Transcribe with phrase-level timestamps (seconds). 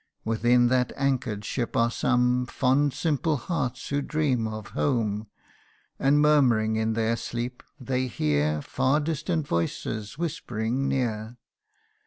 [0.25, 5.27] Within that anchor'd ship are some Fond simple hearts who dream of home;
[5.99, 11.37] And murmuring in their sleep, they hear Far distant voices whispering near.